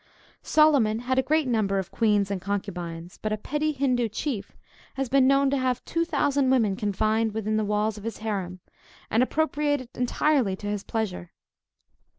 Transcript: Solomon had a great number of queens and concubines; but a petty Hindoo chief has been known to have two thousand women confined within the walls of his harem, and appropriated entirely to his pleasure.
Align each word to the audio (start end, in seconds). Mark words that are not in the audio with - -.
Solomon 0.41 0.97
had 1.01 1.19
a 1.19 1.21
great 1.21 1.47
number 1.47 1.77
of 1.77 1.91
queens 1.91 2.31
and 2.31 2.41
concubines; 2.41 3.19
but 3.21 3.31
a 3.31 3.37
petty 3.37 3.71
Hindoo 3.71 4.09
chief 4.09 4.51
has 4.95 5.09
been 5.09 5.27
known 5.27 5.51
to 5.51 5.57
have 5.57 5.85
two 5.85 6.05
thousand 6.05 6.49
women 6.49 6.75
confined 6.75 7.35
within 7.35 7.55
the 7.55 7.63
walls 7.63 7.99
of 7.99 8.03
his 8.03 8.17
harem, 8.17 8.61
and 9.11 9.21
appropriated 9.21 9.89
entirely 9.93 10.55
to 10.55 10.65
his 10.65 10.83
pleasure. 10.83 11.33